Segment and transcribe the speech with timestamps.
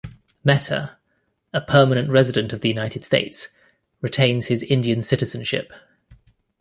[0.43, 0.97] Mehta,
[1.53, 3.49] a permanent resident of the United States,
[4.01, 5.71] retains his Indian citizenship.